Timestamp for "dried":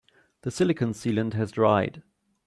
1.51-2.01